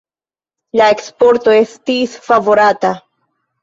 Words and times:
La 0.81 0.87
eksporto 0.95 1.55
estis 1.59 2.19
favorata. 2.29 2.97